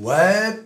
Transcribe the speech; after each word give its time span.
Ouais, 0.00 0.60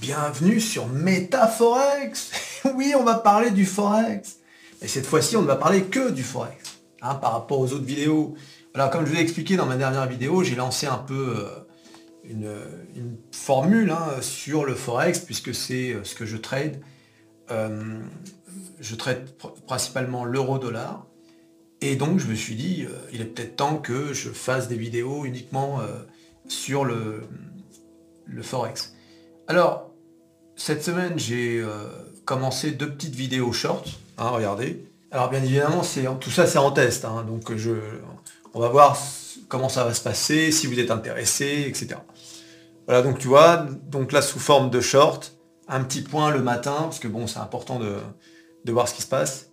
bienvenue 0.00 0.60
sur 0.60 0.86
Métaforex. 0.86 2.30
oui, 2.76 2.94
on 2.96 3.02
va 3.02 3.16
parler 3.16 3.50
du 3.50 3.66
Forex. 3.66 4.38
Et 4.80 4.86
cette 4.86 5.04
fois-ci, 5.04 5.36
on 5.36 5.42
ne 5.42 5.48
va 5.48 5.56
parler 5.56 5.82
que 5.82 6.12
du 6.12 6.22
Forex. 6.22 6.78
Hein, 7.00 7.16
par 7.16 7.32
rapport 7.32 7.58
aux 7.58 7.72
autres 7.72 7.84
vidéos. 7.84 8.36
Alors, 8.72 8.90
comme 8.90 9.04
je 9.04 9.10
vous 9.10 9.16
l'ai 9.16 9.20
expliqué 9.20 9.56
dans 9.56 9.66
ma 9.66 9.76
dernière 9.76 10.06
vidéo, 10.06 10.44
j'ai 10.44 10.54
lancé 10.54 10.86
un 10.86 10.98
peu 10.98 11.34
euh, 11.34 12.64
une, 12.94 13.16
formule 13.32 13.90
hein, 13.90 14.20
sur 14.20 14.64
le 14.64 14.76
Forex, 14.76 15.18
puisque 15.18 15.52
c'est 15.52 15.94
euh, 15.94 16.04
ce 16.04 16.14
que 16.14 16.24
je 16.24 16.36
trade. 16.36 16.80
Euh, 17.50 17.98
je 18.78 18.94
trade 18.94 19.28
principalement 19.66 20.24
l'euro-dollar. 20.24 21.04
Et 21.80 21.96
donc, 21.96 22.20
je 22.20 22.28
me 22.28 22.36
suis 22.36 22.54
dit, 22.54 22.86
il 23.12 23.20
est 23.22 23.24
peut-être 23.24 23.56
temps 23.56 23.78
que 23.78 24.12
je 24.12 24.30
fasse 24.30 24.68
des 24.68 24.76
vidéos 24.76 25.24
uniquement 25.24 25.80
sur 26.46 26.84
le, 26.84 27.22
le 28.26 28.42
Forex. 28.42 28.94
Alors, 29.48 29.90
cette 30.56 30.82
semaine, 30.82 31.18
j'ai 31.18 31.60
euh, 31.60 31.88
commencé 32.24 32.72
deux 32.72 32.90
petites 32.90 33.14
vidéos 33.14 33.52
short. 33.52 33.88
Hein, 34.18 34.28
regardez. 34.28 34.86
Alors, 35.10 35.30
bien 35.30 35.42
évidemment, 35.42 35.82
c'est 35.82 36.06
tout 36.20 36.30
ça, 36.30 36.46
c'est 36.46 36.58
en 36.58 36.70
test. 36.70 37.04
Hein, 37.04 37.24
donc, 37.26 37.54
je, 37.56 37.72
on 38.54 38.60
va 38.60 38.68
voir 38.68 38.96
comment 39.48 39.68
ça 39.68 39.84
va 39.84 39.94
se 39.94 40.00
passer, 40.00 40.52
si 40.52 40.66
vous 40.66 40.78
êtes 40.78 40.90
intéressé, 40.90 41.64
etc. 41.66 42.00
Voilà, 42.86 43.02
donc 43.02 43.18
tu 43.18 43.28
vois, 43.28 43.66
donc 43.88 44.12
là, 44.12 44.22
sous 44.22 44.38
forme 44.38 44.70
de 44.70 44.80
short, 44.80 45.36
un 45.68 45.84
petit 45.84 46.02
point 46.02 46.30
le 46.30 46.42
matin, 46.42 46.76
parce 46.82 46.98
que 46.98 47.08
bon, 47.08 47.26
c'est 47.26 47.38
important 47.38 47.78
de, 47.78 48.72
voir 48.72 48.88
ce 48.88 48.94
qui 48.94 49.02
se 49.02 49.08
passe. 49.08 49.50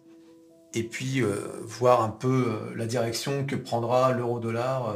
Et 0.73 0.83
puis, 0.83 1.21
euh, 1.21 1.35
voir 1.63 2.03
un 2.03 2.09
peu 2.09 2.45
euh, 2.47 2.75
la 2.75 2.85
direction 2.85 3.45
que 3.45 3.55
prendra 3.55 4.11
l'euro-dollar 4.11 4.95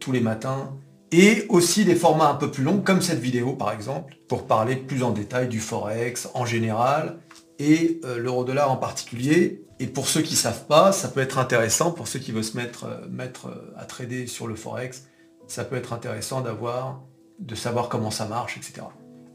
tous 0.00 0.12
les 0.12 0.20
matins 0.20 0.72
et 1.16 1.46
aussi 1.48 1.84
des 1.84 1.94
formats 1.94 2.28
un 2.28 2.34
peu 2.34 2.50
plus 2.50 2.64
longs, 2.64 2.80
comme 2.80 3.00
cette 3.00 3.20
vidéo 3.20 3.52
par 3.52 3.70
exemple, 3.70 4.16
pour 4.28 4.48
parler 4.48 4.74
plus 4.74 5.04
en 5.04 5.12
détail 5.12 5.48
du 5.48 5.60
Forex 5.60 6.28
en 6.34 6.44
général 6.44 7.18
et 7.60 8.00
euh, 8.04 8.18
l'euro-dollar 8.18 8.70
en 8.70 8.76
particulier. 8.76 9.64
Et 9.78 9.86
pour 9.86 10.08
ceux 10.08 10.22
qui 10.22 10.34
ne 10.34 10.38
savent 10.38 10.66
pas, 10.66 10.90
ça 10.90 11.06
peut 11.06 11.20
être 11.20 11.38
intéressant, 11.38 11.92
pour 11.92 12.08
ceux 12.08 12.18
qui 12.18 12.32
veulent 12.32 12.42
se 12.42 12.56
mettre, 12.56 12.86
euh, 12.86 13.06
mettre 13.08 13.46
euh, 13.46 13.74
à 13.76 13.84
trader 13.84 14.26
sur 14.26 14.48
le 14.48 14.56
Forex, 14.56 15.06
ça 15.46 15.64
peut 15.64 15.76
être 15.76 15.92
intéressant 15.92 16.40
d'avoir, 16.40 17.02
de 17.38 17.54
savoir 17.54 17.88
comment 17.88 18.10
ça 18.10 18.26
marche, 18.26 18.56
etc. 18.56 18.84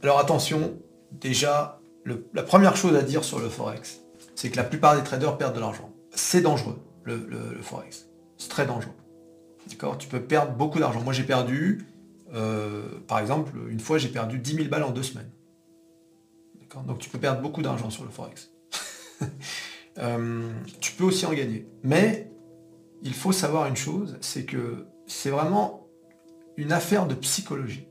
Alors 0.03 0.19
attention, 0.19 0.77
déjà, 1.13 1.80
la 2.33 2.44
première 2.44 2.75
chose 2.75 2.95
à 2.97 3.03
dire 3.03 3.23
sur 3.23 3.39
le 3.39 3.47
Forex, 3.47 4.02
c'est 4.35 4.50
que 4.50 4.57
la 4.57 4.63
plupart 4.66 4.97
des 4.97 5.03
traders 5.03 5.38
perdent 5.38 5.55
de 5.55 5.61
l'argent. 5.61 5.94
C'est 6.13 6.41
dangereux, 6.41 6.80
le 7.03 7.61
Forex. 7.61 8.07
C'est 8.38 8.50
très 8.50 8.66
dangereux. 8.66 8.98
Tu 10.00 10.08
peux 10.08 10.22
perdre 10.22 10.53
beaucoup 10.53 10.80
d'argent. 10.80 11.02
Moi, 11.02 11.14
j'ai 11.14 11.23
perdu, 11.23 11.86
euh, 12.34 13.00
par 13.08 13.20
exemple, 13.20 13.53
une 13.70 13.80
fois, 13.80 13.98
j'ai 13.98 14.09
perdu 14.09 14.39
10 14.39 14.56
000 14.56 14.67
balles 14.67 14.84
en 14.84 14.92
deux 14.92 15.03
semaines. 15.03 15.30
Donc, 16.86 17.00
tu 17.00 17.09
peux 17.09 17.20
perdre 17.20 17.42
beaucoup 17.42 17.62
d'argent 17.62 17.90
sur 17.90 18.03
le 18.03 18.09
Forex. 18.09 18.52
Euh, 19.97 20.50
tu 20.80 20.94
peux 20.94 21.03
aussi 21.03 21.25
en 21.25 21.34
gagner. 21.34 21.67
Mais 21.84 22.31
il 23.02 23.14
faut 23.14 23.34
savoir 23.34 23.67
une 23.67 23.75
chose, 23.75 24.17
c'est 24.22 24.45
que 24.45 24.86
c'est 25.08 25.30
vraiment 25.30 25.90
une 26.56 26.72
affaire 26.72 27.06
de 27.06 27.16
psychologie. 27.16 27.86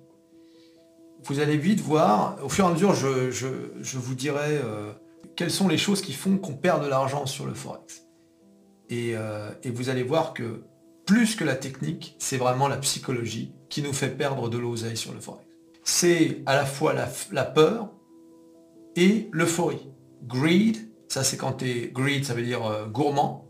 Vous 1.24 1.40
allez 1.40 1.58
vite 1.58 1.80
voir, 1.80 2.42
au 2.42 2.48
fur 2.48 2.64
et 2.64 2.68
à 2.68 2.70
mesure, 2.70 2.94
je, 2.94 3.98
vous 3.98 4.14
dirai 4.14 4.56
euh, 4.56 4.90
quelles 5.36 5.50
sont 5.50 5.68
les 5.68 5.76
choses 5.76 6.00
qui 6.00 6.14
font 6.14 6.38
qu'on 6.38 6.54
perd 6.54 6.82
de 6.82 6.88
l'argent 6.88 7.26
sur 7.26 7.44
le 7.44 7.52
Forex. 7.52 8.06
Et 8.88 9.14
vous 9.66 9.90
allez 9.90 10.04
voir 10.04 10.32
que 10.32 10.62
plus 11.08 11.36
que 11.36 11.44
la 11.44 11.56
technique, 11.56 12.14
c'est 12.18 12.36
vraiment 12.36 12.68
la 12.68 12.76
psychologie 12.76 13.50
qui 13.70 13.80
nous 13.80 13.94
fait 13.94 14.10
perdre 14.10 14.50
de 14.50 14.58
l'oseille 14.58 14.98
sur 14.98 15.14
le 15.14 15.20
forex. 15.20 15.48
C'est 15.82 16.42
à 16.44 16.54
la 16.54 16.66
fois 16.66 16.92
la, 16.92 17.44
peur 17.46 17.88
et 18.94 19.30
l'euphorie. 19.32 19.88
Greed, 20.24 20.76
ça 21.08 21.24
c'est 21.24 21.38
quand 21.38 21.54
tu 21.54 21.70
es 21.70 21.88
greed, 21.88 22.26
ça 22.26 22.34
veut 22.34 22.42
dire 22.42 22.66
euh, 22.66 22.84
gourmand, 22.84 23.48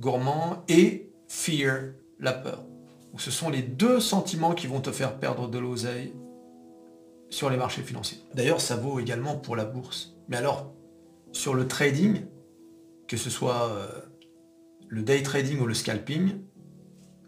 gourmand, 0.00 0.64
et 0.68 1.12
fear, 1.28 1.92
la 2.18 2.32
peur. 2.32 2.64
ce 3.18 3.30
sont 3.30 3.50
les 3.50 3.62
deux 3.62 4.00
sentiments 4.00 4.54
qui 4.54 4.66
vont 4.66 4.80
te 4.80 4.90
faire 4.90 5.16
perdre 5.20 5.46
de 5.46 5.60
l'oseille 5.60 6.12
sur 7.30 7.50
les 7.50 7.56
marchés 7.56 7.82
financiers. 7.82 8.18
D'ailleurs, 8.34 8.60
ça 8.60 8.74
vaut 8.74 8.98
également 8.98 9.36
pour 9.36 9.54
la 9.54 9.64
bourse. 9.64 10.16
Mais 10.28 10.38
alors, 10.38 10.74
sur 11.30 11.54
le 11.54 11.68
trading, 11.68 12.22
que 13.06 13.16
ce 13.16 13.30
soit 13.30 13.70
euh, 13.70 13.86
le 14.88 15.02
day 15.02 15.22
trading 15.22 15.60
ou 15.60 15.66
le 15.66 15.74
scalping, 15.74 16.40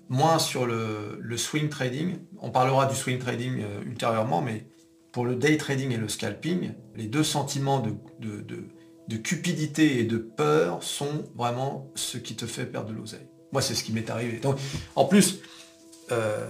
moins 0.08 0.38
sur 0.38 0.66
le, 0.66 1.36
swing 1.36 1.68
trading. 1.68 2.18
On 2.40 2.50
parlera 2.50 2.86
du 2.86 2.96
swing 2.96 3.18
trading 3.18 3.62
euh, 3.62 3.82
ultérieurement, 3.84 4.40
mais 4.40 4.66
pour 5.12 5.24
le 5.24 5.36
day 5.36 5.56
trading 5.56 5.92
et 5.92 5.96
le 5.96 6.08
scalping, 6.08 6.72
les 6.96 7.06
deux 7.06 7.24
sentiments 7.24 7.80
de, 7.80 9.16
cupidité 9.16 10.00
et 10.00 10.04
de 10.04 10.18
peur 10.18 10.82
sont 10.82 11.24
vraiment 11.34 11.90
ce 11.94 12.18
qui 12.18 12.36
te 12.36 12.46
fait 12.46 12.66
perdre 12.66 12.90
de 12.90 12.94
l'oseille. 12.94 13.26
Moi, 13.52 13.62
c'est 13.62 13.74
ce 13.74 13.82
qui 13.82 13.92
m'est 13.92 14.10
arrivé. 14.10 14.40
En 14.94 15.04
plus, 15.06 15.40
euh, 16.12 16.46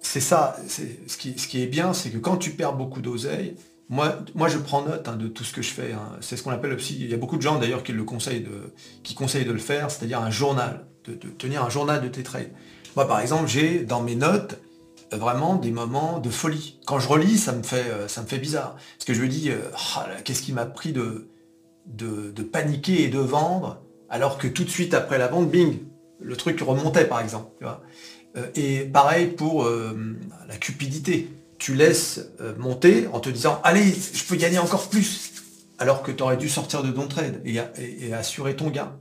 c'est 0.00 0.20
ça, 0.20 0.56
ce 0.68 1.16
qui, 1.16 1.62
est 1.62 1.66
bien, 1.66 1.92
c'est 1.92 2.10
que 2.10 2.18
quand 2.18 2.36
tu 2.36 2.50
perds 2.50 2.74
beaucoup 2.74 3.00
d'oseille, 3.00 3.56
moi, 3.88 4.24
je 4.48 4.58
prends 4.58 4.82
note 4.82 5.08
hein, 5.08 5.16
de 5.16 5.28
tout 5.28 5.44
ce 5.44 5.52
que 5.52 5.62
je 5.62 5.70
fais. 5.70 5.92
Hein. 5.92 6.16
C'est 6.20 6.36
ce 6.36 6.42
qu'on 6.42 6.50
appelle 6.50 6.76
il 6.90 7.06
y 7.06 7.14
a 7.14 7.16
beaucoup 7.16 7.36
de 7.36 7.42
gens 7.42 7.58
d'ailleurs 7.58 7.82
qui 7.82 7.92
le 7.92 8.04
conseillent 8.04 8.40
de, 8.40 9.52
le 9.52 9.58
faire, 9.58 9.90
c'est-à-dire 9.90 10.20
un 10.20 10.30
journal, 10.30 10.86
de, 11.04 11.14
tenir 11.14 11.64
un 11.64 11.70
journal 11.70 12.02
de 12.02 12.08
tes 12.08 12.22
trades. 12.22 12.52
Moi, 12.96 13.06
par 13.06 13.20
exemple, 13.20 13.46
j'ai 13.46 13.80
dans 13.80 14.02
mes 14.02 14.14
notes 14.14 14.58
euh, 15.12 15.18
vraiment 15.18 15.56
des 15.56 15.70
moments 15.70 16.18
de 16.18 16.30
folie. 16.30 16.80
Quand 16.86 16.98
je 16.98 17.08
relis, 17.08 17.36
ça 17.36 17.52
me 17.52 17.62
fait, 17.62 17.84
euh, 17.90 18.08
ça 18.08 18.22
me 18.22 18.26
fait 18.26 18.38
bizarre. 18.38 18.76
Parce 18.96 19.04
que 19.04 19.12
je 19.12 19.20
me 19.20 19.28
dis, 19.28 19.50
euh, 19.50 19.60
ah 19.94 20.06
qu'est-ce 20.24 20.40
qui 20.40 20.54
m'a 20.54 20.64
pris 20.64 20.92
de, 20.92 21.28
de, 21.86 22.42
paniquer 22.42 23.02
et 23.04 23.08
de 23.08 23.18
vendre, 23.18 23.82
alors 24.08 24.38
que 24.38 24.48
tout 24.48 24.64
de 24.64 24.70
suite 24.70 24.94
après 24.94 25.18
la 25.18 25.28
vente, 25.28 25.50
bing, 25.50 25.78
le 26.20 26.36
truc 26.36 26.58
remontait, 26.60 27.04
par 27.04 27.20
exemple. 27.20 27.50
et 28.54 28.84
pareil 28.84 29.26
pour 29.26 29.68
la 30.48 30.56
cupidité. 30.56 31.28
Tu 31.58 31.74
laisses 31.74 32.20
monter 32.58 33.08
en 33.12 33.20
te 33.20 33.28
disant, 33.28 33.60
allez, 33.62 33.84
je 33.84 34.24
peux 34.24 34.36
gagner 34.36 34.58
encore 34.58 34.88
plus, 34.88 35.32
alors 35.78 36.02
que 36.02 36.10
tu 36.10 36.22
aurais 36.22 36.36
dû 36.36 36.48
sortir 36.48 36.82
de 36.82 36.90
ton 36.90 37.08
trade 37.08 37.42
et 37.44 38.12
assurer 38.14 38.56
ton 38.56 38.70
gain. 38.70 38.92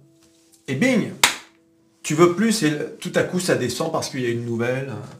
Et 0.67 0.75
bing, 0.75 1.11
tu 2.05 2.13
veux 2.13 2.35
plus 2.35 2.61
et 2.61 2.71
tout 2.99 3.11
à 3.15 3.23
coup 3.23 3.39
ça 3.39 3.55
descend 3.55 3.91
parce 3.91 4.09
qu'il 4.09 4.21
y 4.21 4.27
a 4.27 4.29
une 4.29 4.45
nouvelle 4.45 4.89
euh, 4.89 5.15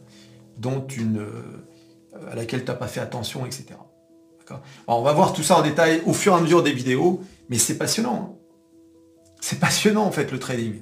dont 0.56 0.86
une, 0.86 1.18
euh, 1.18 2.30
à 2.30 2.36
laquelle 2.36 2.60
tu 2.64 2.70
n'as 2.70 2.76
pas 2.76 2.86
fait 2.86 3.00
attention, 3.00 3.44
etc. 3.44 3.70
on 4.86 5.02
va 5.02 5.12
voir 5.12 5.32
tout 5.32 5.42
ça 5.42 5.58
en 5.58 5.62
détail 5.62 6.00
au 6.06 6.12
fur 6.12 6.32
et 6.32 6.36
à 6.36 6.40
mesure 6.40 6.62
des 6.62 6.72
vidéos, 6.72 7.20
mais 7.48 7.58
c'est 7.58 7.76
passionnant. 7.76 8.38
C'est 9.40 9.58
passionnant 9.58 10.04
en 10.04 10.12
fait 10.12 10.30
le 10.30 10.38
trading. 10.38 10.80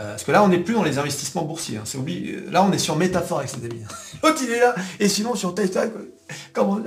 Euh, 0.00 0.10
parce 0.10 0.24
que 0.24 0.32
là, 0.32 0.42
on 0.42 0.48
n'est 0.48 0.58
plus 0.58 0.74
dans 0.74 0.82
les 0.82 0.98
investissements 0.98 1.44
boursiers. 1.44 1.76
Hein. 1.76 1.84
Là, 2.50 2.64
on 2.64 2.72
est 2.72 2.78
sur 2.78 2.96
métaphore 2.96 3.38
avec 3.38 3.54
amis. 3.54 3.82
L'autre, 4.24 4.40
il 4.42 4.50
est 4.50 4.58
là. 4.58 4.74
Et 4.98 5.08
sinon, 5.08 5.36
sur 5.36 5.54
Tesla, 5.54 5.84
comment 6.52 6.80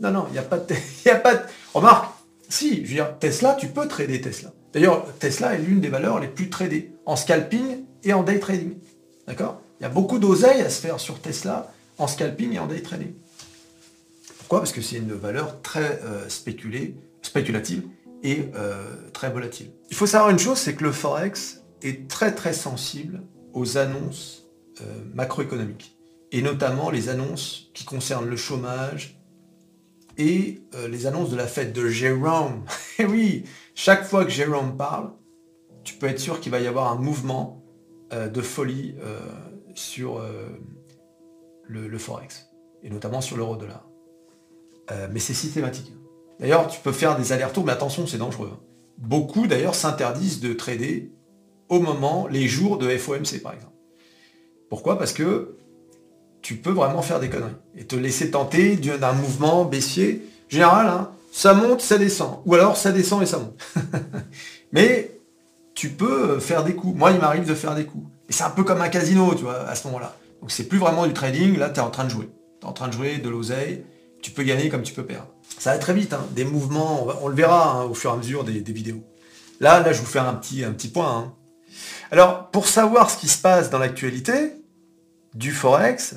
Non, 0.00 0.10
non, 0.10 0.24
il 0.30 0.32
n'y 0.32 0.38
a 0.38 0.42
pas 0.42 0.56
de... 0.56 0.74
Y 1.04 1.10
a 1.10 1.16
pas 1.16 1.34
de... 1.34 1.42
Remarque, 1.74 2.14
si, 2.48 2.76
je 2.76 2.88
veux 2.88 2.94
dire, 2.94 3.18
Tesla, 3.18 3.54
tu 3.60 3.68
peux 3.68 3.86
trader 3.88 4.22
Tesla. 4.22 4.52
D'ailleurs, 4.74 5.06
Tesla 5.20 5.54
est 5.54 5.58
l'une 5.58 5.80
des 5.80 5.88
valeurs 5.88 6.18
les 6.18 6.26
plus 6.26 6.50
tradées 6.50 6.90
en 7.06 7.14
scalping 7.14 7.84
et 8.02 8.12
en 8.12 8.24
day 8.24 8.40
trading. 8.40 8.74
D'accord? 9.26 9.62
Il 9.78 9.84
y 9.84 9.86
a 9.86 9.88
beaucoup 9.88 10.18
d'oseille 10.18 10.60
à 10.62 10.68
se 10.68 10.80
faire 10.80 10.98
sur 10.98 11.20
Tesla 11.20 11.72
en 11.96 12.08
scalping 12.08 12.52
et 12.54 12.58
en 12.58 12.66
day 12.66 12.82
trading. 12.82 13.12
Pourquoi? 14.38 14.58
Parce 14.58 14.72
que 14.72 14.82
c'est 14.82 14.96
une 14.96 15.12
valeur 15.12 15.62
très 15.62 16.00
euh, 16.02 16.28
spéculée, 16.28 16.96
spéculative 17.22 17.84
et 18.24 18.46
euh, 18.56 18.84
très 19.12 19.30
volatile. 19.30 19.70
Il 19.90 19.96
faut 19.96 20.06
savoir 20.06 20.30
une 20.30 20.40
chose, 20.40 20.58
c'est 20.58 20.74
que 20.74 20.82
le 20.82 20.92
Forex 20.92 21.62
est 21.82 22.08
très 22.08 22.34
très 22.34 22.52
sensible 22.52 23.22
aux 23.52 23.78
annonces 23.78 24.44
euh, 24.80 24.84
macroéconomiques. 25.14 25.96
Et 26.32 26.42
notamment 26.42 26.90
les 26.90 27.08
annonces 27.08 27.70
qui 27.74 27.84
concernent 27.84 28.28
le 28.28 28.36
chômage 28.36 29.13
et 30.18 30.62
les 30.88 31.06
annonces 31.06 31.30
de 31.30 31.36
la 31.36 31.46
fête 31.46 31.72
de 31.72 31.88
Jérôme. 31.88 32.64
Et 32.98 33.02
eh 33.02 33.06
oui, 33.06 33.44
chaque 33.74 34.04
fois 34.04 34.24
que 34.24 34.30
Jérôme 34.30 34.76
parle, 34.76 35.12
tu 35.84 35.94
peux 35.94 36.06
être 36.06 36.18
sûr 36.18 36.40
qu'il 36.40 36.50
va 36.50 36.60
y 36.60 36.66
avoir 36.66 36.90
un 36.90 36.96
mouvement 36.96 37.62
euh, 38.12 38.28
de 38.28 38.40
folie 38.40 38.94
euh, 39.02 39.18
sur 39.74 40.18
euh, 40.18 40.48
le, 41.66 41.98
Forex, 41.98 42.50
et 42.82 42.90
notamment 42.90 43.20
sur 43.20 43.36
l'euro-dollar. 43.36 43.88
mais 45.10 45.20
c'est 45.20 45.34
systématique. 45.34 45.92
D'ailleurs, 46.38 46.68
tu 46.68 46.80
peux 46.80 46.92
faire 46.92 47.16
des 47.16 47.32
allers-retours, 47.32 47.64
mais 47.64 47.72
attention, 47.72 48.06
c'est 48.06 48.18
dangereux. 48.18 48.50
Hein. 48.52 48.60
Beaucoup, 48.98 49.46
d'ailleurs, 49.46 49.74
s'interdisent 49.74 50.40
de 50.40 50.52
trader 50.52 51.12
au 51.68 51.80
moment, 51.80 52.28
les 52.28 52.46
jours 52.46 52.76
de 52.78 52.88
FOMC, 52.88 53.40
par 53.42 53.54
exemple. 53.54 53.72
Pourquoi? 54.68 54.98
Parce 54.98 55.12
que 55.12 55.56
tu 56.44 56.56
peux 56.56 56.72
vraiment 56.72 57.00
faire 57.00 57.20
des 57.20 57.30
conneries 57.30 57.56
et 57.74 57.86
te 57.86 57.96
laisser 57.96 58.30
tenter 58.30 58.76
d'un 58.76 59.12
mouvement 59.14 59.64
baissier. 59.64 60.28
Général, 60.50 60.86
hein, 60.86 61.10
ça 61.32 61.54
monte, 61.54 61.80
ça 61.80 61.96
descend. 61.96 62.40
Ou 62.44 62.54
alors 62.54 62.76
ça 62.76 62.92
descend 62.92 63.22
et 63.22 63.26
ça 63.26 63.38
monte. 63.38 63.58
Mais 64.72 65.18
tu 65.74 65.88
peux 65.88 66.38
faire 66.40 66.62
des 66.62 66.74
coups. 66.74 66.94
Moi, 66.98 67.12
il 67.12 67.18
m'arrive 67.18 67.46
de 67.46 67.54
faire 67.54 67.74
des 67.74 67.86
coups. 67.86 68.06
Et 68.28 68.34
c'est 68.34 68.44
un 68.44 68.50
peu 68.50 68.62
comme 68.62 68.82
un 68.82 68.90
casino, 68.90 69.34
tu 69.34 69.44
vois, 69.44 69.66
à 69.66 69.74
ce 69.74 69.86
moment-là. 69.86 70.14
Donc 70.42 70.50
c'est 70.50 70.64
plus 70.64 70.76
vraiment 70.76 71.06
du 71.06 71.14
trading, 71.14 71.56
là, 71.56 71.70
tu 71.70 71.80
es 71.80 71.82
en 71.82 71.88
train 71.88 72.04
de 72.04 72.10
jouer. 72.10 72.28
Tu 72.60 72.66
es 72.66 72.68
en 72.68 72.74
train 72.74 72.88
de 72.88 72.92
jouer 72.92 73.16
de 73.16 73.30
l'oseille, 73.30 73.82
tu 74.20 74.30
peux 74.30 74.42
gagner 74.42 74.68
comme 74.68 74.82
tu 74.82 74.92
peux 74.92 75.06
perdre. 75.06 75.28
Ça 75.58 75.72
va 75.72 75.78
très 75.78 75.94
vite, 75.94 76.12
hein. 76.12 76.26
des 76.32 76.44
mouvements, 76.44 77.06
on, 77.22 77.28
le 77.28 77.34
verra 77.34 77.72
hein, 77.72 77.84
au 77.84 77.94
fur 77.94 78.10
et 78.10 78.12
à 78.12 78.16
mesure 78.18 78.44
des, 78.44 78.60
vidéos. 78.60 79.02
Là, 79.60 79.80
là, 79.80 79.94
je 79.94 80.00
vous 80.00 80.06
fais 80.06 80.18
un 80.18 80.34
petit, 80.34 80.62
un 80.62 80.72
petit 80.72 80.88
point. 80.88 81.34
Alors, 82.10 82.50
pour 82.50 82.68
savoir 82.68 83.08
ce 83.08 83.16
qui 83.16 83.28
se 83.28 83.38
passe 83.38 83.70
dans 83.70 83.78
l'actualité 83.78 84.52
du 85.34 85.52
Forex, 85.52 86.16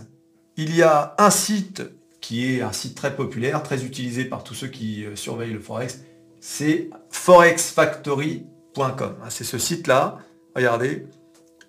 il 0.58 0.76
y 0.76 0.82
a 0.82 1.16
un 1.18 1.30
site 1.30 1.84
qui 2.20 2.52
est 2.52 2.62
un 2.62 2.74
site 2.74 2.96
très 2.96 3.16
populaire, 3.16 3.64
très 3.64 3.86
utilisé 3.86 4.26
par 4.26 4.44
tous 4.44 4.56
ceux 4.56 4.68
qui 4.68 5.06
euh, 5.06 5.16
surveillent 5.16 5.54
le 5.54 5.60
Forex, 5.60 6.00
c'est 6.42 6.90
forexfactory.com. 7.10 9.16
C'est 9.30 9.44
ce 9.44 9.58
site-là, 9.58 10.20
regardez, 10.56 11.08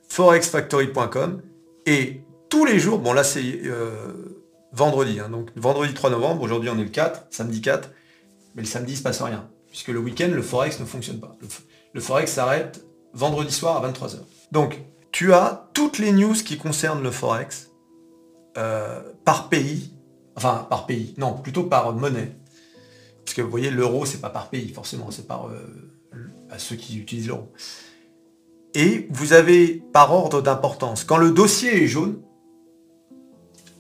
forexfactory.com. 0.08 1.43
Et 1.87 2.23
tous 2.49 2.64
les 2.64 2.79
jours, 2.79 2.99
bon 2.99 3.12
là 3.12 3.25
c'est 3.25 3.61
euh, 3.67 4.38
vendredi, 4.73 5.20
hein, 5.20 5.29
donc 5.29 5.50
vendredi 5.56 5.93
3 5.94 6.11
novembre, 6.11 6.43
aujourd'hui 6.43 6.70
on 6.70 6.79
est 6.79 6.85
le 6.85 6.90
4, 6.90 7.26
samedi 7.31 7.61
4, 7.61 7.90
mais 8.55 8.62
le 8.62 8.69
samedi 8.69 8.94
il 8.94 8.96
se 8.96 9.02
passe 9.02 9.23
rien, 9.23 9.49
puisque 9.69 9.88
le 9.88 9.99
week-end 9.99 10.31
le 10.32 10.43
Forex 10.43 10.81
ne 10.81 10.87
fonctionne 10.87 11.20
pas. 11.20 11.37
Le, 11.93 12.00
Forex 12.00 12.32
s'arrête 12.32 12.85
vendredi 13.12 13.52
soir 13.52 13.82
à 13.82 13.90
23h. 13.90 14.19
Donc 14.52 14.81
tu 15.12 15.32
as 15.32 15.69
toutes 15.75 15.99
les 15.99 16.12
news 16.12 16.35
qui 16.35 16.58
concernent 16.58 17.02
le 17.02 17.11
Forex 17.11 17.68
euh, 18.59 19.01
par 19.25 19.49
pays, 19.49 19.93
enfin 20.37 20.67
par 20.69 20.87
pays, 20.87 21.15
non, 21.17 21.35
plutôt 21.35 21.63
par 21.63 21.93
monnaie. 21.93 22.33
Parce 23.25 23.35
que 23.35 23.43
vous 23.43 23.51
voyez, 23.51 23.71
l'euro, 23.71 24.05
c'est 24.05 24.21
pas 24.21 24.31
par 24.31 24.49
pays, 24.49 24.69
forcément, 24.71 25.11
c'est 25.11 25.27
par 25.27 25.49
euh, 25.49 25.61
à 26.51 26.59
ceux 26.59 26.77
qui 26.77 26.99
utilisent 26.99 27.29
l'euro. 27.29 27.53
Et 28.75 29.07
vous 29.11 29.33
avez 29.33 29.83
par 29.93 30.13
ordre 30.13 30.43
d'importance. 30.43 31.05
Quand 31.05 31.19
le 31.19 31.31
dossier 31.31 31.85
est 31.85 31.87
jaune, 31.87 32.21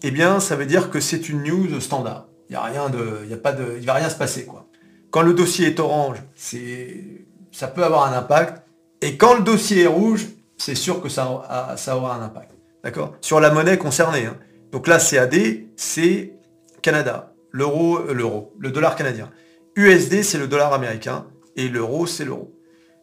eh 0.02 0.10
bien, 0.10 0.38
ça 0.38 0.54
veut 0.54 0.66
dire 0.66 0.90
que 0.90 1.00
c'est 1.00 1.28
une 1.28 1.42
news 1.42 1.80
standard. 1.80 2.26
Il 2.50 2.54
ne 2.54 2.60
rien 2.60 2.88
de, 2.88 3.20
il 3.24 3.30
y 3.30 3.34
a 3.34 3.38
pas 3.38 3.52
de, 3.52 3.76
il 3.78 3.84
va 3.84 3.94
rien 3.94 4.08
se 4.08 4.16
passer, 4.16 4.44
quoi. 4.44 4.66
Quand 5.10 5.22
le 5.22 5.34
dossier 5.34 5.66
est 5.66 5.80
orange, 5.80 6.18
c'est, 6.34 7.26
ça 7.50 7.66
peut 7.66 7.84
avoir 7.84 8.12
un 8.12 8.16
impact. 8.16 8.62
Et 9.00 9.16
quand 9.16 9.34
le 9.34 9.42
dossier 9.42 9.82
est 9.82 9.86
rouge, 9.86 10.26
c'est 10.56 10.74
sûr 10.74 11.00
que 11.00 11.08
ça, 11.08 11.74
ça 11.76 11.96
aura 11.96 12.14
un 12.14 12.22
impact. 12.22 12.52
D'accord? 12.84 13.14
Sur 13.20 13.40
la 13.40 13.50
monnaie 13.50 13.78
concernée. 13.78 14.26
Hein. 14.26 14.36
Donc 14.72 14.86
là, 14.86 14.98
CAD, 14.98 15.34
c'est 15.76 16.34
Canada. 16.82 17.34
L'euro, 17.50 17.98
euh, 17.98 18.12
l'euro, 18.12 18.54
le 18.58 18.70
dollar 18.70 18.96
canadien. 18.96 19.30
USD, 19.76 20.22
c'est 20.22 20.38
le 20.38 20.48
dollar 20.48 20.72
américain. 20.72 21.26
Et 21.56 21.68
l'euro, 21.68 22.06
c'est 22.06 22.24
l'euro. 22.24 22.54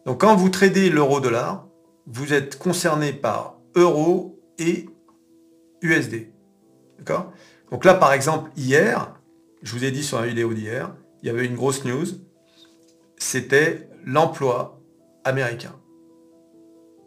Donc 0.06 0.20
quand 0.20 0.36
vous 0.36 0.48
tradez 0.48 0.88
l'euro-dollar, 0.88 1.66
vous 2.06 2.32
êtes 2.32 2.58
concerné 2.58 3.12
par 3.12 3.58
euro 3.74 4.38
et 4.58 4.86
USD. 5.82 6.28
D'accord? 6.98 7.32
Donc 7.70 7.84
là, 7.84 7.94
par 7.94 8.12
exemple, 8.12 8.50
hier, 8.56 9.12
je 9.62 9.72
vous 9.72 9.84
ai 9.84 9.90
dit 9.90 10.04
sur 10.04 10.20
la 10.20 10.28
vidéo 10.28 10.54
d'hier, 10.54 10.94
il 11.22 11.26
y 11.26 11.30
avait 11.30 11.44
une 11.44 11.56
grosse 11.56 11.84
news, 11.84 12.06
c'était 13.18 13.88
l'emploi 14.04 14.80
américain. 15.24 15.74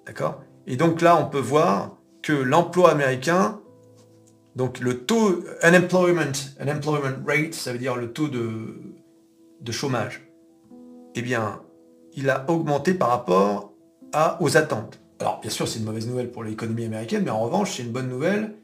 D'accord? 0.05 0.41
Et 0.67 0.75
donc 0.75 1.01
là, 1.01 1.15
on 1.15 1.29
peut 1.29 1.39
voir 1.39 1.97
que 2.21 2.33
l'emploi 2.33 2.91
américain, 2.91 3.61
donc 4.59 4.81
le 4.81 5.05
taux 5.05 5.41
unemployment, 5.63 6.33
unemployment 6.59 7.15
rate, 7.25 7.53
ça 7.53 7.71
veut 7.71 7.79
dire 7.79 7.95
le 7.95 8.11
taux 8.11 8.27
de, 8.27 8.75
de 9.61 9.71
chômage, 9.71 10.29
eh 11.15 11.21
bien, 11.21 11.61
il 12.13 12.29
a 12.29 12.43
augmenté 12.49 12.93
par 12.93 13.07
rapport 13.07 13.71
à, 14.11 14.37
aux 14.41 14.57
attentes. 14.57 14.99
Alors, 15.21 15.39
bien 15.39 15.49
sûr, 15.49 15.65
c'est 15.65 15.79
une 15.79 15.85
mauvaise 15.85 16.07
nouvelle 16.07 16.29
pour 16.29 16.43
l'économie 16.43 16.83
américaine, 16.83 17.23
mais 17.23 17.31
en 17.31 17.39
revanche, 17.39 17.77
c'est 17.77 17.83
une 17.83 17.93
bonne 17.93 18.09
nouvelle 18.09 18.55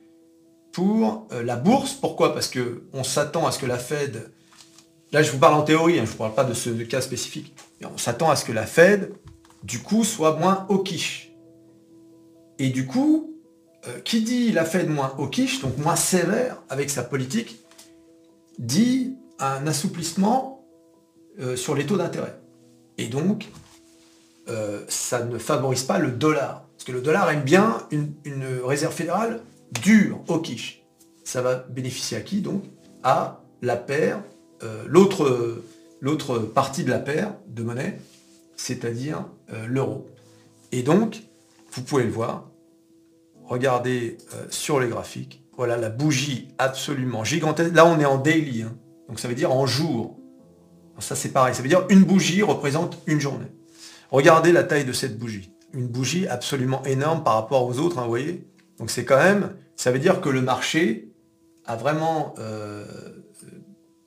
pour 0.73 1.27
euh, 1.31 1.41
la 1.41 1.55
bourse. 1.55 1.93
Pourquoi? 1.93 2.33
Parce 2.33 2.51
qu'on 2.51 3.05
s'attend 3.05 3.47
à 3.47 3.53
ce 3.53 3.59
que 3.59 3.65
la 3.65 3.77
Fed, 3.77 4.33
là 5.13 5.21
je 5.23 5.31
vous 5.31 5.39
parle 5.39 5.53
en 5.53 5.63
théorie, 5.63 5.93
hein, 5.93 5.99
je 5.99 6.01
ne 6.01 6.07
vous 6.07 6.17
parle 6.17 6.33
pas 6.33 6.43
de 6.43 6.53
ce 6.53 6.71
cas 6.71 6.99
spécifique, 6.99 7.55
mais 7.79 7.87
on 7.87 7.97
s'attend 7.97 8.29
à 8.29 8.35
ce 8.35 8.43
que 8.43 8.51
la 8.51 8.65
Fed, 8.65 9.13
du 9.63 9.79
coup, 9.79 10.03
soit 10.03 10.35
moins 10.35 10.67
quiche. 10.83 11.31
Et 12.59 12.69
du 12.69 12.85
coup, 12.85 13.34
euh, 13.87 13.99
qui 14.03 14.21
dit 14.21 14.51
la 14.51 14.65
Fed 14.65 14.89
moins 14.89 15.15
quiche, 15.31 15.61
donc 15.61 15.77
moins 15.77 15.95
sévère 15.95 16.61
avec 16.69 16.89
sa 16.89 17.03
politique, 17.03 17.63
dit 18.59 19.15
un 19.39 19.67
assouplissement 19.67 20.65
euh, 21.39 21.55
sur 21.55 21.75
les 21.75 21.85
taux 21.85 21.97
d'intérêt. 21.97 22.39
Et 22.97 23.07
donc, 23.07 23.47
ça 24.87 25.23
ne 25.23 25.39
favorise 25.39 25.83
pas 25.83 25.97
le 25.97 26.11
dollar. 26.11 26.67
Parce 26.77 26.85
que 26.85 26.91
le 26.91 27.01
dollar 27.01 27.29
aime 27.31 27.41
bien 27.41 27.79
une 27.91 28.45
réserve 28.63 28.93
fédérale 28.93 29.41
dur 29.71 30.19
au 30.27 30.39
quiche. 30.39 30.83
Ça 31.23 31.41
va 31.41 31.55
bénéficier 31.55 32.17
à 32.17 32.21
qui 32.21 32.41
donc? 32.41 32.63
À 33.03 33.41
la 33.61 33.75
paire, 33.75 34.21
euh, 34.63 34.83
l'autre, 34.87 36.39
partie 36.39 36.83
de 36.83 36.89
la 36.89 36.99
paire 36.99 37.33
de 37.47 37.63
monnaie, 37.63 37.99
c'est-à-dire 38.55 39.25
euh, 39.53 39.65
l'euro. 39.67 40.07
Et 40.71 40.81
donc, 40.81 41.21
vous 41.71 41.81
pouvez 41.81 42.03
le 42.03 42.11
voir, 42.11 42.49
regardez 43.47 44.17
euh, 44.33 44.45
sur 44.49 44.79
les 44.79 44.87
graphiques, 44.87 45.43
voilà 45.55 45.77
la 45.77 45.89
bougie 45.89 46.49
absolument 46.57 47.23
gigantesque. 47.23 47.73
Là, 47.73 47.85
on 47.85 47.99
est 47.99 48.05
en 48.05 48.17
daily, 48.17 48.63
hein. 48.63 48.75
donc 49.07 49.19
ça 49.19 49.27
veut 49.27 49.35
dire 49.35 49.51
en 49.51 49.65
jour. 49.65 50.17
ça, 50.99 51.15
c'est 51.15 51.29
pareil, 51.29 51.55
ça 51.55 51.61
veut 51.61 51.69
dire 51.69 51.85
une 51.89 52.03
bougie 52.03 52.41
représente 52.41 52.97
une 53.07 53.19
journée. 53.19 53.47
Regardez 54.11 54.51
la 54.51 54.63
taille 54.63 54.85
de 54.85 54.93
cette 54.93 55.17
bougie. 55.17 55.51
Une 55.73 55.87
bougie 55.87 56.27
absolument 56.27 56.83
énorme 56.83 57.23
par 57.23 57.35
rapport 57.35 57.65
aux 57.65 57.79
autres, 57.79 57.99
hein, 57.99 58.03
vous 58.03 58.09
voyez 58.09 58.47
donc 58.77 58.91
c'est 58.91 59.05
quand 59.05 59.17
même, 59.17 59.55
ça 59.75 59.91
veut 59.91 59.99
dire 59.99 60.21
que 60.21 60.29
le 60.29 60.41
marché 60.41 61.09
a 61.65 61.75
vraiment 61.75 62.35
euh, 62.39 62.85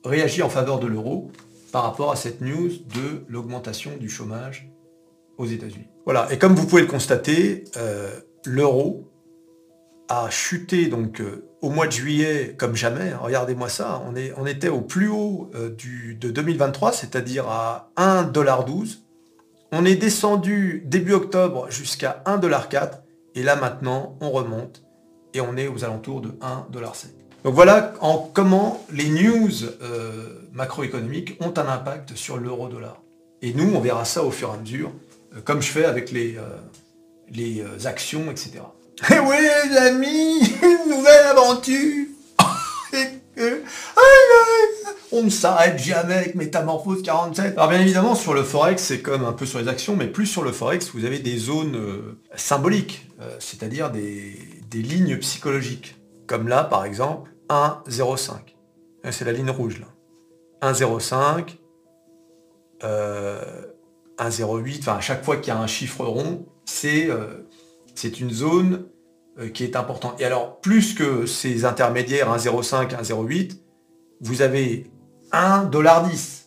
réagi 0.03 0.41
en 0.41 0.49
faveur 0.49 0.79
de 0.79 0.87
l'euro 0.87 1.31
par 1.71 1.83
rapport 1.83 2.11
à 2.11 2.15
cette 2.15 2.41
news 2.41 2.69
de 2.69 3.25
l'augmentation 3.27 3.91
du 3.97 4.09
chômage 4.09 4.69
aux 5.37 5.45
États-Unis. 5.45 5.87
Voilà, 6.05 6.31
et 6.31 6.37
comme 6.37 6.55
vous 6.55 6.65
pouvez 6.65 6.81
le 6.81 6.87
constater, 6.87 7.63
euh, 7.77 8.19
l'euro 8.45 9.08
a 10.09 10.29
chuté 10.29 10.87
donc 10.87 11.21
euh, 11.21 11.49
au 11.61 11.69
mois 11.69 11.87
de 11.87 11.91
juillet 11.93 12.55
comme 12.57 12.75
jamais. 12.75 13.13
Regardez-moi 13.13 13.69
ça, 13.69 14.03
on, 14.05 14.15
est, 14.15 14.33
on 14.37 14.45
était 14.45 14.69
au 14.69 14.81
plus 14.81 15.07
haut 15.07 15.51
du, 15.77 16.15
de 16.15 16.29
2023, 16.29 16.91
c'est-à-dire 16.91 17.47
à 17.47 17.91
1,12$. 17.97 18.97
On 19.71 19.85
est 19.85 19.95
descendu 19.95 20.83
début 20.85 21.13
octobre 21.13 21.67
jusqu'à 21.69 22.23
1,4$. 22.25 23.01
Et 23.35 23.43
là 23.43 23.55
maintenant, 23.55 24.17
on 24.21 24.31
remonte 24.31 24.83
et 25.33 25.41
on 25.41 25.55
est 25.57 25.67
aux 25.67 25.83
alentours 25.83 26.21
de 26.21 26.29
1,7$. 26.29 27.07
Donc 27.43 27.53
voilà 27.53 27.93
en 28.01 28.17
comment 28.17 28.85
les 28.91 29.09
news 29.09 29.63
euh, 29.81 30.41
macroéconomiques 30.53 31.37
ont 31.39 31.53
un 31.57 31.67
impact 31.67 32.15
sur 32.15 32.37
l'euro-dollar. 32.37 33.01
Et 33.41 33.53
nous, 33.53 33.73
on 33.73 33.79
verra 33.79 34.03
ça 34.03 34.23
au 34.23 34.31
fur 34.31 34.49
et 34.49 34.53
à 34.53 34.57
mesure, 34.57 34.91
euh, 35.35 35.41
comme 35.41 35.61
je 35.61 35.71
fais 35.71 35.85
avec 35.85 36.11
les, 36.11 36.35
euh, 36.37 36.41
les 37.29 37.63
actions, 37.87 38.29
etc. 38.29 38.59
Eh 39.11 39.19
oui, 39.19 39.35
les 39.69 39.77
amis, 39.77 40.41
une 40.61 40.91
nouvelle 40.91 41.25
aventure 41.27 42.05
on 45.11 45.23
ne 45.23 45.29
s'arrête 45.29 45.79
jamais 45.79 46.13
avec 46.13 46.35
Métamorphose 46.35 47.01
47. 47.01 47.57
Alors 47.57 47.69
bien 47.69 47.79
évidemment, 47.79 48.15
sur 48.15 48.33
le 48.33 48.43
Forex, 48.43 48.81
c'est 48.83 49.01
comme 49.01 49.25
un 49.25 49.33
peu 49.33 49.45
sur 49.45 49.59
les 49.59 49.67
actions, 49.67 49.95
mais 49.95 50.07
plus 50.07 50.27
sur 50.27 50.43
le 50.43 50.51
Forex, 50.51 50.91
vous 50.93 51.05
avez 51.05 51.19
des 51.19 51.37
zones 51.37 51.75
euh, 51.75 52.19
symboliques, 52.35 53.07
euh, 53.21 53.29
c'est-à-dire 53.39 53.91
des, 53.91 54.35
lignes 54.73 55.17
psychologiques. 55.17 55.97
Comme 56.27 56.47
là, 56.47 56.63
par 56.63 56.85
exemple, 56.85 57.31
1,05. 57.49 58.33
C'est 59.11 59.25
la 59.25 59.31
ligne 59.31 59.49
rouge, 59.49 59.79
là. 59.79 59.87
1,05, 60.71 61.57
1,08, 62.81 62.83
euh, 62.83 63.73
enfin, 64.79 64.95
à 64.97 65.01
chaque 65.01 65.23
fois 65.23 65.37
qu'il 65.37 65.47
y 65.47 65.55
a 65.55 65.59
un 65.59 65.67
chiffre 65.67 66.05
rond, 66.05 66.45
c'est 66.65 67.09
une 68.07 68.31
zone 68.31 68.85
qui 69.53 69.63
est 69.63 69.75
importante. 69.75 70.19
Et 70.19 70.25
alors, 70.25 70.59
plus 70.59 70.93
que 70.93 71.25
ces 71.25 71.63
intermédiaires 71.63 72.35
1,05, 72.35 72.89
1,08, 72.89 73.57
vous 74.21 74.41
avez 74.41 74.91
1,10$. 75.31 76.45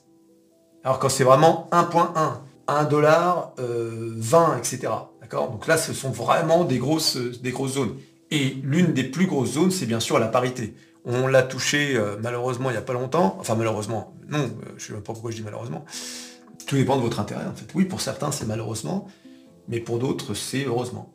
Alors 0.84 0.98
quand 0.98 1.08
c'est 1.08 1.24
vraiment 1.24 1.68
1.1, 1.72 2.40
1 2.68 2.84
dollar, 2.84 3.54
20, 3.56 4.58
etc. 4.58 4.92
D'accord? 5.20 5.50
Donc 5.50 5.66
là, 5.66 5.76
ce 5.76 5.92
sont 5.92 6.10
vraiment 6.10 6.64
des 6.64 6.78
grosses, 6.78 7.16
des 7.16 7.50
grosses 7.50 7.74
zones. 7.74 7.96
Et 8.32 8.56
l'une 8.62 8.94
des 8.94 9.04
plus 9.04 9.26
grosses 9.26 9.52
zones, 9.52 9.70
c'est 9.70 9.84
bien 9.84 10.00
sûr 10.00 10.18
la 10.18 10.26
parité. 10.26 10.74
On 11.04 11.26
l'a 11.26 11.42
touché 11.42 11.96
euh, 11.96 12.16
malheureusement 12.22 12.70
il 12.70 12.72
n'y 12.72 12.78
a 12.78 12.82
pas 12.82 12.94
longtemps. 12.94 13.36
Enfin 13.38 13.54
malheureusement, 13.54 14.14
non, 14.28 14.38
euh, 14.38 14.48
je 14.68 14.72
ne 14.74 14.78
sais 14.78 14.92
même 14.94 15.02
pas 15.02 15.12
pourquoi 15.12 15.30
je 15.30 15.36
dis 15.36 15.42
malheureusement. 15.42 15.84
Tout 16.66 16.76
dépend 16.76 16.96
de 16.96 17.02
votre 17.02 17.20
intérêt 17.20 17.44
en 17.44 17.52
fait. 17.52 17.66
Oui, 17.74 17.84
pour 17.84 18.00
certains 18.00 18.32
c'est 18.32 18.46
malheureusement, 18.46 19.06
mais 19.68 19.80
pour 19.80 19.98
d'autres 19.98 20.32
c'est 20.32 20.64
heureusement. 20.64 21.12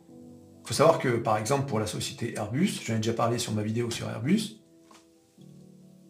Faut 0.68 0.74
savoir 0.74 0.98
que 0.98 1.08
par 1.08 1.38
exemple 1.38 1.66
pour 1.66 1.80
la 1.80 1.86
société 1.86 2.34
Airbus, 2.36 2.82
j'en 2.84 2.92
ai 2.92 2.96
déjà 2.98 3.14
parlé 3.14 3.38
sur 3.38 3.54
ma 3.54 3.62
vidéo 3.62 3.90
sur 3.90 4.06
Airbus, 4.06 4.60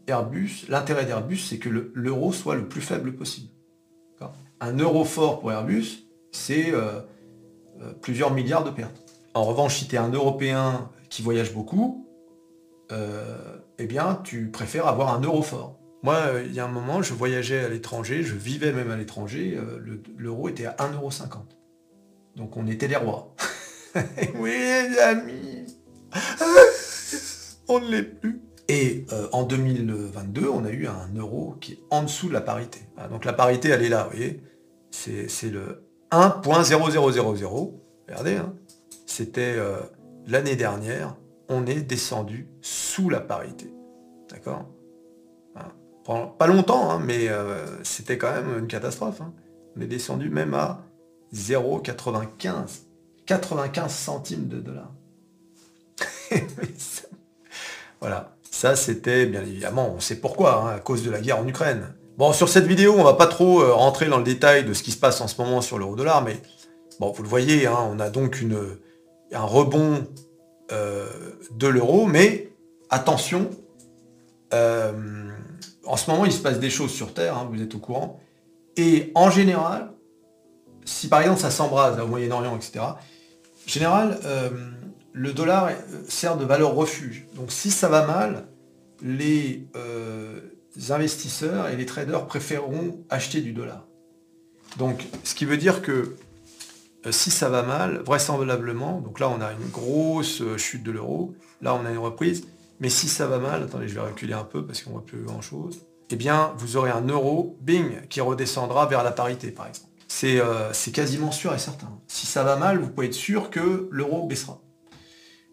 Airbus, 0.09 0.67
l'intérêt 0.69 1.07
d'Airbus, 1.07 1.37
c'est 1.37 1.59
que 1.59 1.69
l'euro 1.69 2.33
soit 2.33 2.57
le 2.57 2.67
plus 2.67 2.81
faible 2.81 3.15
possible. 3.15 3.53
Un 4.59 4.77
euro 4.79 5.05
fort 5.05 5.39
pour 5.39 5.53
Airbus, 5.53 6.09
c'est 6.33 6.75
euh, 6.75 7.03
euh, 7.81 7.93
plusieurs 8.03 8.35
milliards 8.35 8.65
de 8.65 8.71
pertes. 8.71 9.01
En 9.33 9.45
revanche, 9.45 9.77
si 9.77 9.87
tu 9.87 9.95
es 9.95 9.99
un 9.99 10.11
Européen 10.11 10.91
qui 11.09 11.23
voyage 11.23 11.55
beaucoup, 11.55 12.09
euh, 12.91 13.37
eh 13.79 13.87
bien, 13.87 14.21
tu 14.25 14.51
préfères 14.51 14.89
avoir 14.89 15.15
un 15.15 15.21
euro 15.21 15.43
fort. 15.43 15.79
Moi, 16.03 16.19
il 16.45 16.53
y 16.53 16.59
a 16.59 16.65
un 16.65 16.73
moment, 16.73 17.01
je 17.01 17.15
voyageais 17.15 17.65
à 17.65 17.69
l'étranger, 17.69 18.25
je 18.25 18.35
vivais 18.35 18.73
même 18.73 18.91
à 18.91 18.97
l'étranger, 18.97 19.57
l'euro 20.17 20.49
était 20.49 20.67
à 20.67 20.75
1,50€. 20.81 21.43
Donc 22.35 22.57
on 22.57 22.67
était 22.67 22.89
les 22.89 22.97
rois. 22.97 23.37
oui 24.41 24.51
les 24.51 24.99
amis, 24.99 25.67
on 27.69 27.81
ne 27.81 27.89
l'est 27.89 28.03
plus. 28.03 28.43
Et 28.69 29.07
euh, 29.13 29.29
en 29.33 29.45
2022, 29.45 30.49
on 30.49 30.65
a 30.65 30.71
eu 30.71 30.87
un 30.87 31.09
euro 31.17 31.57
qui 31.61 31.73
est 31.73 31.81
en 31.91 32.03
dessous 32.03 32.29
de 32.29 32.35
la 32.35 32.43
parité. 32.43 32.81
Ah, 32.99 33.09
donc 33.09 33.25
la 33.25 33.33
parité, 33.33 33.71
elle 33.71 33.83
est 33.83 33.89
là, 33.89 34.05
vous 34.05 34.17
voyez. 34.17 34.43
C'est 34.91 35.51
le 35.51 35.85
1.0000. 36.13 37.73
Regardez, 38.07 38.37
hein. 38.37 38.55
c'était 39.07 39.55
euh, 39.57 39.79
l'année 40.27 40.57
dernière, 40.57 41.17
on 41.49 41.67
est 41.67 41.81
descendu 41.81 42.49
sous 42.61 43.09
la 43.09 43.21
parité. 43.21 43.73
D'accord? 44.31 44.67
Ah, 45.55 45.73
Pas 46.39 46.47
longtemps, 46.47 46.91
hein, 46.91 47.01
mais 47.03 47.29
euh, 47.29 47.83
c'était 47.85 48.19
quand 48.19 48.33
même 48.33 48.59
une 48.59 48.67
catastrophe. 48.67 49.21
Hein. 49.23 49.33
On 49.77 49.81
est 49.81 49.87
descendu 49.87 50.29
même 50.29 50.53
à 50.53 50.85
0,95. 51.35 52.88
95 53.29 53.93
centimes 53.93 54.49
de 54.49 54.59
dollars. 54.59 54.91
voilà. 58.01 58.35
Ça, 58.51 58.75
c'était 58.75 59.27
bien 59.27 59.43
évidemment, 59.43 59.93
on 59.95 60.01
sait 60.01 60.17
pourquoi, 60.17 60.63
hein, 60.65 60.77
à 60.77 60.79
cause 60.81 61.05
de 61.05 61.11
la 61.11 61.21
guerre 61.21 61.39
en 61.39 61.47
Ukraine. 61.47 61.95
Bon, 62.17 62.33
sur 62.33 62.49
cette 62.49 62.67
vidéo, 62.67 62.95
on 62.99 63.05
va 63.05 63.15
pas 63.15 63.29
trop 63.29 63.61
euh, 63.61 63.73
rentrer 63.73 64.07
dans 64.07 64.19
le 64.19 64.25
détail 64.25 64.65
de 64.65 64.73
ce 64.73 64.83
qui 64.83 64.91
se 64.91 64.97
passe 64.97 65.21
en 65.21 65.29
ce 65.29 65.41
moment 65.41 65.61
sur 65.61 65.79
l'euro-dollar, 65.79 66.25
mais 66.25 66.41
bon, 66.99 67.13
vous 67.13 67.23
le 67.23 67.29
voyez, 67.29 67.67
hein, 67.67 67.77
on 67.93 68.01
a 68.01 68.11
donc 68.11 68.45
un 69.31 69.43
rebond 69.43 70.05
euh, 70.73 71.07
de 71.53 71.69
l'euro, 71.69 72.07
mais 72.07 72.51
attention, 72.91 73.51
euh, 74.55 75.31
en 75.85 75.97
ce 75.97 76.11
moment, 76.11 76.25
il 76.25 76.33
se 76.33 76.41
passe 76.41 76.59
des 76.59 76.71
choses 76.71 76.91
sur 76.91 77.15
Terre, 77.15 77.37
hein, 77.37 77.49
vous 77.53 77.63
êtes 77.63 77.75
au 77.75 77.79
courant, 77.79 78.19
et 78.77 79.13
en 79.15 79.31
général, 79.31 79.93
si 80.85 81.09
par 81.09 81.21
exemple 81.21 81.41
ça 81.41 81.51
s'embrase 81.51 82.01
au 82.01 82.07
Moyen-Orient, 82.07 82.57
etc., 82.57 82.81
en 83.69 83.71
général, 83.71 84.19
le 85.19 85.33
dollar 85.33 85.67
euh, 85.67 85.73
sert 86.09 86.37
de 86.37 86.45
valeur 86.45 86.75
refuge. 86.75 87.27
Donc 87.35 87.51
si 87.51 87.71
ça 87.71 87.89
va 87.89 88.07
mal, 88.07 88.47
les 89.03 89.67
euh, 89.77 90.41
investisseurs 90.91 91.69
et 91.69 91.77
les 91.77 91.87
traders 91.87 92.27
préféreront 92.27 93.05
acheter 93.11 93.41
du 93.41 93.53
dollar. 93.53 93.87
Donc 94.77 95.07
ce 95.25 95.35
qui 95.35 95.45
veut 95.45 95.57
dire 95.57 95.83
que 95.83 96.17
euh, 97.07 97.13
si 97.13 97.31
ça 97.31 97.49
va 97.49 97.63
mal, 97.63 98.03
vraisemblablement, 98.05 99.01
donc 99.01 99.19
là 99.21 99.29
on 99.29 99.41
a 99.41 99.53
une 99.53 99.69
grosse 99.71 100.43
chute 100.57 100.83
de 100.83 100.93
l'euro, 100.93 101.35
là 101.63 101.75
on 101.75 101.85
a 101.85 101.91
une 101.91 101.99
reprise, 101.99 102.47
mais 102.81 102.89
si 102.89 103.09
ça 103.09 103.27
va 103.27 103.39
mal, 103.39 103.65
attendez 103.65 103.89
je 103.89 103.95
vais 103.95 104.01
reculer 104.01 104.35
un 104.35 104.45
peu 104.45 104.65
parce 104.65 104.83
qu'on 104.83 104.93
voit 104.93 105.05
plus 105.05 105.23
grand 105.23 105.41
chose, 105.41 105.81
eh 106.11 106.17
bien 106.17 106.53
vous 106.59 106.77
aurez 106.77 106.91
un 106.91 107.07
euro, 107.07 107.57
bing, 107.61 108.07
qui 108.09 108.21
redescendra 108.21 108.87
vers 108.87 109.03
la 109.03 109.13
parité 109.13 109.51
par 109.51 109.67
exemple. 109.67 109.88
C'est 110.09 110.93
quasiment 110.93 111.31
sûr 111.31 111.55
et 111.55 111.59
certain. 111.59 112.01
Si 112.09 112.27
ça 112.27 112.43
va 112.43 112.57
mal, 112.57 112.79
vous 112.79 112.89
pouvez 112.89 113.07
être 113.07 113.15
sûr 113.15 113.51
que 113.51 113.89
l'euro 113.93 114.27
baissera. 114.27 114.61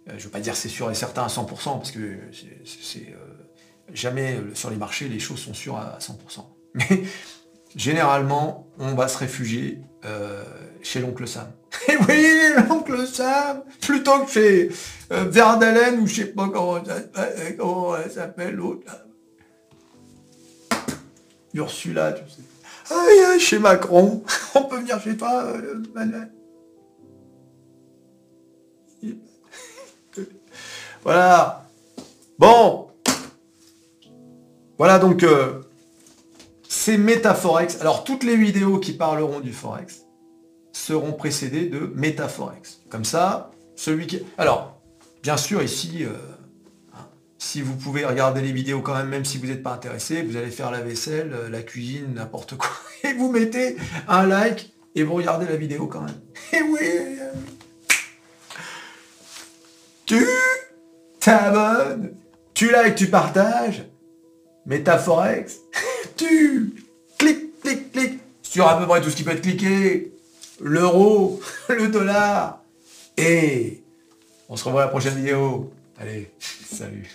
Euh, 0.07 0.13
je 0.13 0.17
ne 0.17 0.23
veux 0.23 0.29
pas 0.29 0.39
dire 0.39 0.55
c'est 0.55 0.69
sûr 0.69 0.89
et 0.91 0.95
certain 0.95 1.23
à 1.23 1.27
100%, 1.27 1.47
parce 1.47 1.91
que 1.91 1.99
c'est 2.63 3.09
euh, 3.09 3.17
jamais 3.91 4.35
euh, 4.35 4.53
sur 4.53 4.69
les 4.69 4.75
marchés 4.75 5.07
les 5.07 5.19
choses 5.19 5.39
sont 5.39 5.53
sûres 5.53 5.77
à 5.77 5.97
100%. 5.99 6.45
Mais 6.75 7.03
généralement, 7.75 8.67
on 8.77 8.93
va 8.93 9.07
se 9.07 9.17
réfugier 9.17 9.79
chez 10.83 10.99
l'oncle 10.99 11.27
Sam. 11.27 11.51
Et 11.87 11.97
oui, 12.07 12.63
l'oncle 12.69 13.07
Sam, 13.07 13.63
plutôt 13.81 14.23
que 14.23 14.31
chez 14.31 14.69
Verdalen 15.09 15.99
ou 15.99 16.05
je 16.05 16.15
sais 16.15 16.25
pas 16.25 16.47
comment, 16.49 16.83
ça 16.85 18.09
s'appelle 18.09 18.53
l'autre. 18.53 18.85
Ursula, 21.55 22.11
tu 22.13 22.23
sais. 22.29 22.54
Ah, 22.89 23.37
chez 23.39 23.59
Macron, 23.59 24.23
on 24.55 24.63
peut 24.63 24.77
venir 24.77 24.99
chez 25.01 25.17
toi, 25.17 25.53
Manuel. 25.93 26.31
Voilà. 31.03 31.67
Bon. 32.39 32.87
Voilà 34.77 34.99
donc 34.99 35.23
euh, 35.23 35.61
c'est 36.67 36.97
Métaforex. 36.97 37.79
Alors 37.79 38.03
toutes 38.03 38.23
les 38.23 38.35
vidéos 38.35 38.79
qui 38.79 38.91
parleront 38.93 39.39
du 39.39 39.53
Forex 39.53 40.05
seront 40.73 41.13
précédées 41.13 41.67
de 41.67 41.91
Métaforex. 41.95 42.81
Comme 42.89 43.05
ça, 43.05 43.51
celui 43.75 44.07
qui... 44.07 44.21
Alors, 44.37 44.81
bien 45.23 45.37
sûr, 45.37 45.63
ici, 45.63 46.03
euh, 46.03 46.13
si 47.55 47.61
vous 47.61 47.77
pouvez 47.77 48.03
regarder 48.03 48.41
les 48.41 48.51
vidéos 48.51 48.81
quand 48.81 48.93
même, 48.95 49.07
même 49.07 49.23
si 49.23 49.37
vous 49.37 49.47
n'êtes 49.47 49.63
pas 49.63 49.71
intéressé, 49.71 50.23
vous 50.23 50.35
allez 50.35 50.51
faire 50.51 50.71
la 50.71 50.81
vaisselle, 50.81 51.31
euh, 51.33 51.49
la 51.49 51.61
cuisine, 51.61 52.13
n'importe 52.13 52.57
quoi, 52.57 52.69
et 53.05 53.13
vous 53.13 53.31
mettez 53.31 53.77
un 54.09 54.25
like 54.27 54.73
et 54.93 55.03
vous 55.03 55.13
regardez 55.13 55.45
la 55.45 55.55
vidéo 55.55 55.87
quand 55.87 56.01
même. 56.01 56.19
Et 56.51 56.61
oui 56.61 57.17
Tu 60.05 60.27
t'abonnes, 61.21 62.13
tu 62.53 62.73
likes, 62.73 62.95
tu 62.95 63.07
partages, 63.07 63.85
Métaphorex, 64.65 65.59
tu 66.17 66.73
cliques, 67.17 67.61
cliques, 67.61 67.91
cliques 67.93 68.19
sur 68.41 68.67
à 68.67 68.77
peu 68.77 68.85
près 68.85 68.99
tout 68.99 69.09
ce 69.09 69.15
qui 69.15 69.23
peut 69.23 69.31
être 69.31 69.41
cliqué, 69.41 70.11
l'euro, 70.59 71.39
le 71.69 71.87
dollar, 71.87 72.61
et 73.15 73.81
on 74.49 74.57
se 74.57 74.65
revoit 74.65 74.81
à 74.81 74.85
la 74.87 74.91
prochaine 74.91 75.15
vidéo. 75.15 75.71
Allez, 75.97 76.29
salut. 76.39 77.09